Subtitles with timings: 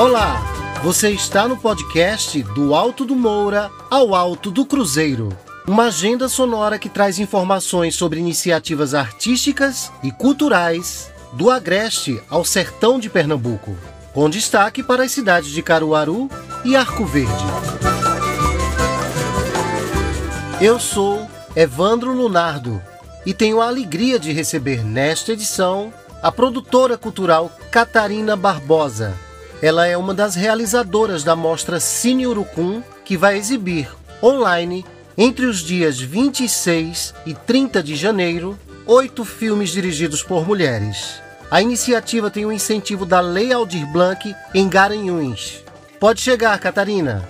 [0.00, 0.40] Olá,
[0.82, 5.28] você está no podcast Do Alto do Moura ao Alto do Cruzeiro.
[5.68, 12.98] Uma agenda sonora que traz informações sobre iniciativas artísticas e culturais do Agreste ao sertão
[12.98, 13.76] de Pernambuco,
[14.14, 16.30] com destaque para as cidades de Caruaru
[16.64, 17.44] e Arco Verde.
[20.62, 22.80] Eu sou Evandro Lunardo
[23.26, 25.92] e tenho a alegria de receber nesta edição
[26.22, 29.14] a produtora cultural Catarina Barbosa
[29.62, 34.84] ela é uma das realizadoras da mostra Cine Urucum, que vai exibir online
[35.18, 41.20] entre os dias 26 e 30 de janeiro oito filmes dirigidos por mulheres.
[41.50, 45.62] A iniciativa tem o incentivo da Lei Aldir Blanc em Garanhuns.
[45.98, 47.28] Pode chegar, Catarina.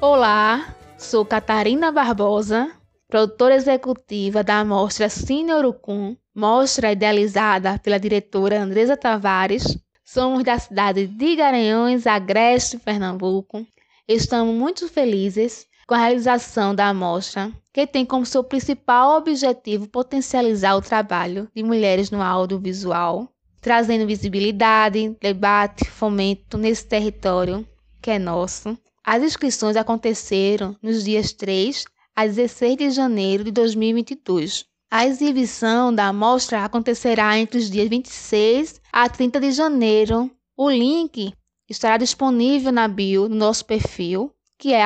[0.00, 2.70] Olá, sou Catarina Barbosa,
[3.08, 11.08] produtora executiva da mostra Cine Urucum, mostra idealizada pela diretora Andresa Tavares Somos da cidade
[11.08, 13.66] de Garanhões, Agreste, Pernambuco.
[14.06, 20.76] Estamos muito felizes com a realização da amostra, que tem como seu principal objetivo potencializar
[20.76, 23.28] o trabalho de mulheres no audiovisual,
[23.60, 27.66] trazendo visibilidade, debate, fomento nesse território
[28.00, 28.78] que é nosso.
[29.02, 31.84] As inscrições aconteceram nos dias 3
[32.14, 34.66] a 16 de janeiro de 2022.
[34.90, 40.30] A exibição da mostra acontecerá entre os dias 26 a 30 de janeiro.
[40.56, 41.34] O link
[41.68, 44.82] estará disponível na bio do nosso perfil, que é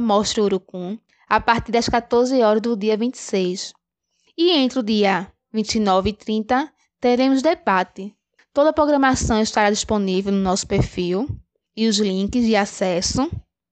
[0.00, 3.72] @mostraurucum, a partir das 14 horas do dia 26.
[4.36, 8.12] E entre o dia 29 e 30 teremos debate.
[8.52, 11.28] Toda a programação estará disponível no nosso perfil
[11.76, 13.30] e os links de acesso.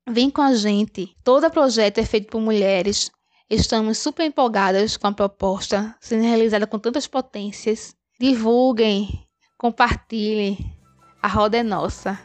[0.08, 1.14] Vem com a gente.
[1.24, 3.10] Todo projeto é feito por mulheres
[3.52, 7.94] Estamos super empolgadas com a proposta sendo realizada com tantas potências.
[8.18, 9.26] Divulguem,
[9.58, 10.74] compartilhem.
[11.22, 12.18] A roda é nossa.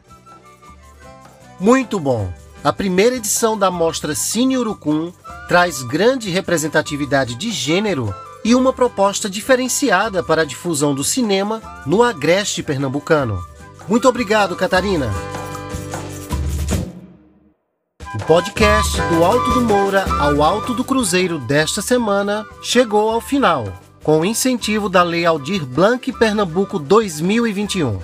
[1.60, 2.32] Muito bom!
[2.64, 5.12] A primeira edição da mostra Cine Urucum
[5.50, 12.04] traz grande representatividade de gênero e uma proposta diferenciada para a difusão do cinema no
[12.04, 13.38] agreste pernambucano.
[13.86, 15.12] Muito obrigado, Catarina!
[18.18, 23.72] O podcast do Alto do Moura ao Alto do Cruzeiro desta semana chegou ao final,
[24.02, 28.00] com o incentivo da Lei Aldir Blanc Pernambuco 2021.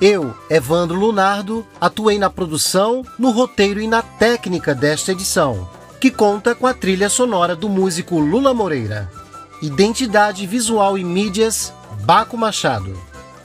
[0.00, 6.56] Eu, Evandro Lunardo, atuei na produção, no roteiro e na técnica desta edição, que conta
[6.56, 9.08] com a trilha sonora do músico Lula Moreira.
[9.62, 12.98] Identidade visual e mídias, Baco Machado.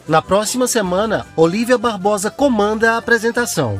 [0.08, 3.80] Na próxima semana, Olivia Barbosa comanda a apresentação.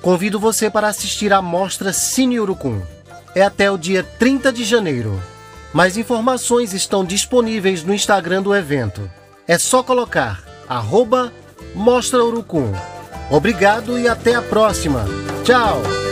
[0.00, 2.80] Convido você para assistir à mostra Cine Urucum.
[3.34, 5.20] É até o dia 30 de janeiro.
[5.72, 9.10] Mais informações estão disponíveis no Instagram do evento.
[9.46, 11.32] É só colocar arroba
[11.74, 12.72] Mostra Urucum.
[13.30, 15.04] Obrigado e até a próxima.
[15.44, 16.07] Tchau!